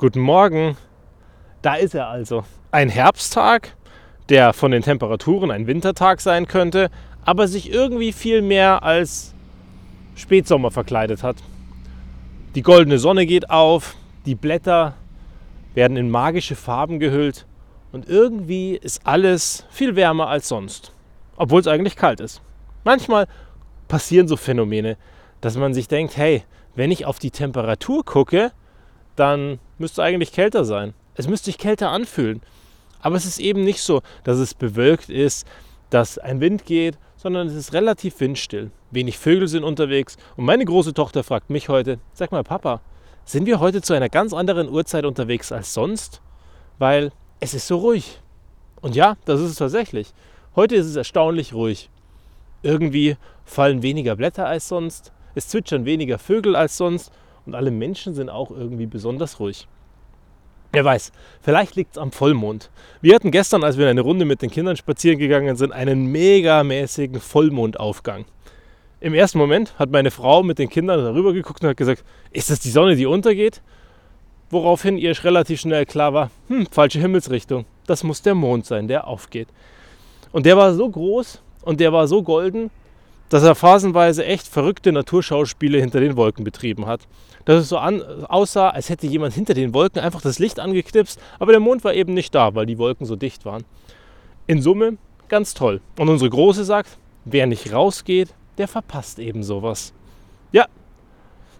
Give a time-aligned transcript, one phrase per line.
[0.00, 0.76] Guten Morgen.
[1.60, 2.44] Da ist er also.
[2.70, 3.74] Ein Herbsttag,
[4.28, 6.88] der von den Temperaturen ein Wintertag sein könnte,
[7.24, 9.34] aber sich irgendwie viel mehr als
[10.14, 11.38] Spätsommer verkleidet hat.
[12.54, 14.94] Die goldene Sonne geht auf, die Blätter
[15.74, 17.44] werden in magische Farben gehüllt
[17.90, 20.92] und irgendwie ist alles viel wärmer als sonst,
[21.36, 22.40] obwohl es eigentlich kalt ist.
[22.84, 23.26] Manchmal
[23.88, 24.96] passieren so Phänomene,
[25.40, 26.44] dass man sich denkt, hey,
[26.76, 28.52] wenn ich auf die Temperatur gucke,
[29.18, 30.94] dann müsste eigentlich kälter sein.
[31.14, 32.42] Es müsste sich kälter anfühlen.
[33.00, 35.46] Aber es ist eben nicht so, dass es bewölkt ist,
[35.90, 38.70] dass ein Wind geht, sondern es ist relativ windstill.
[38.90, 42.80] Wenig Vögel sind unterwegs und meine große Tochter fragt mich heute, sag mal Papa,
[43.24, 46.22] sind wir heute zu einer ganz anderen Uhrzeit unterwegs als sonst?
[46.78, 48.20] Weil es ist so ruhig.
[48.80, 50.12] Und ja, das ist es tatsächlich.
[50.56, 51.90] Heute ist es erstaunlich ruhig.
[52.62, 57.12] Irgendwie fallen weniger Blätter als sonst, es zwitschern weniger Vögel als sonst
[57.48, 59.66] und alle Menschen sind auch irgendwie besonders ruhig.
[60.70, 62.70] Wer weiß, vielleicht liegt es am Vollmond.
[63.00, 67.20] Wir hatten gestern, als wir eine Runde mit den Kindern spazieren gegangen sind, einen megamäßigen
[67.20, 68.26] Vollmondaufgang.
[69.00, 72.50] Im ersten Moment hat meine Frau mit den Kindern darüber geguckt und hat gesagt, ist
[72.50, 73.62] das die Sonne, die untergeht?
[74.50, 77.64] Woraufhin ihr relativ schnell klar war, hm, falsche Himmelsrichtung.
[77.86, 79.48] Das muss der Mond sein, der aufgeht.
[80.32, 82.70] Und der war so groß und der war so golden,
[83.28, 87.06] dass er phasenweise echt verrückte Naturschauspiele hinter den Wolken betrieben hat.
[87.44, 91.20] Dass es so an, aussah, als hätte jemand hinter den Wolken einfach das Licht angeknipst,
[91.38, 93.64] aber der Mond war eben nicht da, weil die Wolken so dicht waren.
[94.46, 95.80] In Summe ganz toll.
[95.98, 99.92] Und unsere Große sagt, wer nicht rausgeht, der verpasst eben sowas.
[100.52, 100.66] Ja,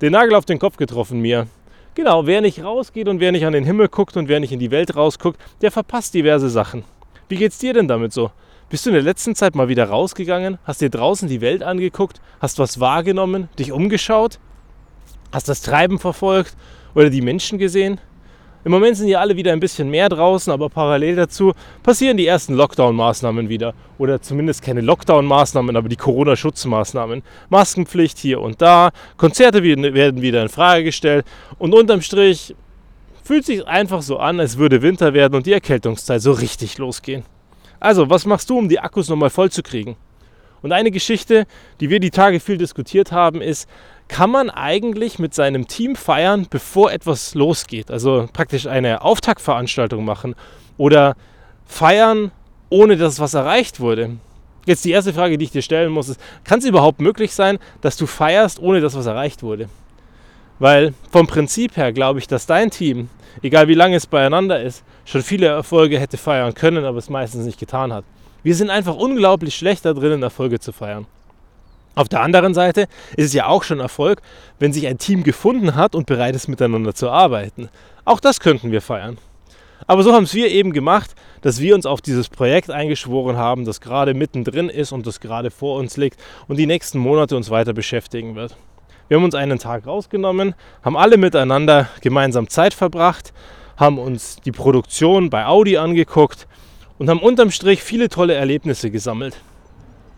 [0.00, 1.46] den Nagel auf den Kopf getroffen mir.
[1.94, 4.58] Genau, wer nicht rausgeht und wer nicht an den Himmel guckt und wer nicht in
[4.58, 6.84] die Welt rausguckt, der verpasst diverse Sachen.
[7.28, 8.30] Wie geht's dir denn damit so?
[8.72, 12.22] Bist du in der letzten Zeit mal wieder rausgegangen, hast dir draußen die Welt angeguckt,
[12.40, 14.38] hast was wahrgenommen, dich umgeschaut,
[15.30, 16.56] hast das Treiben verfolgt
[16.94, 18.00] oder die Menschen gesehen?
[18.64, 22.26] Im Moment sind ja alle wieder ein bisschen mehr draußen, aber parallel dazu passieren die
[22.26, 23.74] ersten Lockdown-Maßnahmen wieder.
[23.98, 27.22] Oder zumindest keine Lockdown-Maßnahmen, aber die Corona-Schutzmaßnahmen.
[27.50, 31.26] Maskenpflicht hier und da, Konzerte werden wieder in Frage gestellt
[31.58, 32.56] und unterm Strich
[33.22, 37.24] fühlt sich einfach so an, als würde Winter werden und die Erkältungszeit so richtig losgehen.
[37.82, 39.96] Also, was machst du, um die Akkus nochmal voll zu kriegen?
[40.62, 41.46] Und eine Geschichte,
[41.80, 43.68] die wir die Tage viel diskutiert haben, ist,
[44.06, 47.90] kann man eigentlich mit seinem Team feiern, bevor etwas losgeht?
[47.90, 50.36] Also praktisch eine Auftaktveranstaltung machen
[50.76, 51.16] oder
[51.66, 52.30] feiern,
[52.70, 54.10] ohne dass was erreicht wurde?
[54.64, 57.58] Jetzt die erste Frage, die ich dir stellen muss, ist, kann es überhaupt möglich sein,
[57.80, 59.68] dass du feierst, ohne dass was erreicht wurde?
[60.58, 63.08] Weil vom Prinzip her glaube ich, dass dein Team,
[63.42, 67.44] egal wie lange es beieinander ist, schon viele Erfolge hätte feiern können, aber es meistens
[67.44, 68.04] nicht getan hat.
[68.42, 71.06] Wir sind einfach unglaublich schlecht da drin, Erfolge zu feiern.
[71.94, 74.22] Auf der anderen Seite ist es ja auch schon Erfolg,
[74.58, 77.68] wenn sich ein Team gefunden hat und bereit ist, miteinander zu arbeiten.
[78.04, 79.18] Auch das könnten wir feiern.
[79.86, 83.64] Aber so haben es wir eben gemacht, dass wir uns auf dieses Projekt eingeschworen haben,
[83.64, 87.50] das gerade mittendrin ist und das gerade vor uns liegt und die nächsten Monate uns
[87.50, 88.56] weiter beschäftigen wird.
[89.12, 93.34] Wir haben uns einen Tag rausgenommen, haben alle miteinander gemeinsam Zeit verbracht,
[93.76, 96.48] haben uns die Produktion bei Audi angeguckt
[96.96, 99.36] und haben unterm Strich viele tolle Erlebnisse gesammelt.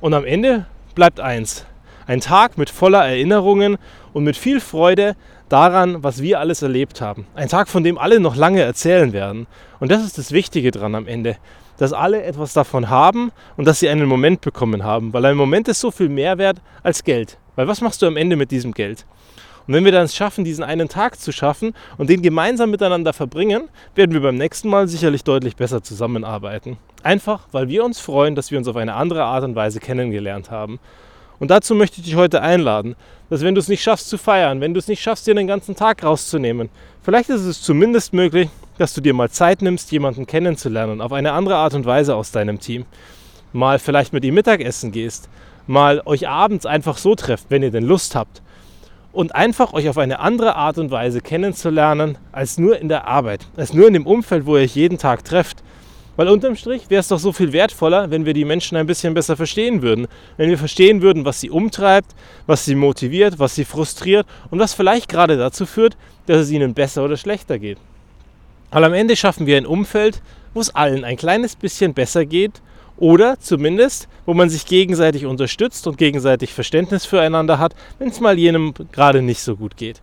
[0.00, 1.66] Und am Ende bleibt eins.
[2.06, 3.78] Ein Tag mit voller Erinnerungen
[4.12, 5.16] und mit viel Freude
[5.48, 7.26] daran, was wir alles erlebt haben.
[7.34, 9.48] Ein Tag, von dem alle noch lange erzählen werden.
[9.80, 11.36] Und das ist das Wichtige dran am Ende.
[11.78, 15.12] Dass alle etwas davon haben und dass sie einen Moment bekommen haben.
[15.12, 17.38] Weil ein Moment ist so viel mehr wert als Geld.
[17.56, 19.04] Weil was machst du am Ende mit diesem Geld?
[19.66, 23.12] Und wenn wir dann es schaffen, diesen einen Tag zu schaffen und den gemeinsam miteinander
[23.12, 26.76] verbringen, werden wir beim nächsten Mal sicherlich deutlich besser zusammenarbeiten.
[27.02, 30.50] Einfach, weil wir uns freuen, dass wir uns auf eine andere Art und Weise kennengelernt
[30.50, 30.80] haben.
[31.38, 32.94] Und dazu möchte ich dich heute einladen,
[33.30, 35.46] dass wenn du es nicht schaffst zu feiern, wenn du es nicht schaffst, dir den
[35.46, 36.68] ganzen Tag rauszunehmen,
[37.02, 38.48] vielleicht ist es zumindest möglich,
[38.78, 42.30] dass du dir mal Zeit nimmst, jemanden kennenzulernen, auf eine andere Art und Weise aus
[42.30, 42.86] deinem Team.
[43.52, 45.28] Mal vielleicht mit ihm Mittagessen gehst,
[45.66, 48.42] mal euch abends einfach so trefft, wenn ihr denn Lust habt
[49.14, 53.46] und einfach euch auf eine andere Art und Weise kennenzulernen als nur in der Arbeit,
[53.56, 55.62] als nur in dem Umfeld, wo ihr euch jeden Tag trefft.
[56.16, 59.14] Weil unterm Strich wäre es doch so viel wertvoller, wenn wir die Menschen ein bisschen
[59.14, 60.06] besser verstehen würden.
[60.36, 62.14] Wenn wir verstehen würden, was sie umtreibt,
[62.46, 65.96] was sie motiviert, was sie frustriert und was vielleicht gerade dazu führt,
[66.26, 67.78] dass es ihnen besser oder schlechter geht.
[68.70, 70.22] Weil am Ende schaffen wir ein Umfeld,
[70.52, 72.62] wo es allen ein kleines bisschen besser geht
[72.96, 78.38] oder zumindest, wo man sich gegenseitig unterstützt und gegenseitig Verständnis füreinander hat, wenn es mal
[78.38, 80.00] jenem gerade nicht so gut geht.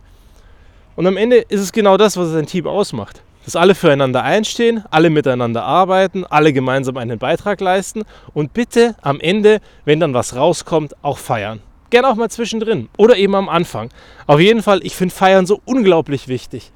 [0.94, 3.22] Und am Ende ist es genau das, was ein Team ausmacht.
[3.44, 8.02] Dass alle füreinander einstehen, alle miteinander arbeiten, alle gemeinsam einen Beitrag leisten
[8.34, 11.60] und bitte am Ende, wenn dann was rauskommt, auch feiern.
[11.90, 13.88] Gerne auch mal zwischendrin oder eben am Anfang.
[14.26, 16.72] Auf jeden Fall, ich finde Feiern so unglaublich wichtig.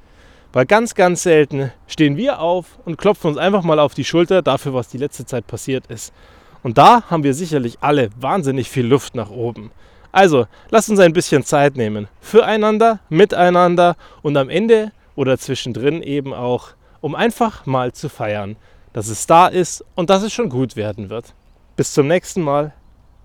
[0.53, 4.41] Weil ganz, ganz selten stehen wir auf und klopfen uns einfach mal auf die Schulter
[4.41, 6.13] dafür, was die letzte Zeit passiert ist.
[6.63, 9.71] Und da haben wir sicherlich alle wahnsinnig viel Luft nach oben.
[10.11, 12.07] Also, lasst uns ein bisschen Zeit nehmen.
[12.21, 16.69] Füreinander, miteinander und am Ende oder zwischendrin eben auch,
[17.01, 18.55] um einfach mal zu feiern,
[18.93, 21.33] dass es da ist und dass es schon gut werden wird.
[21.75, 22.73] Bis zum nächsten Mal.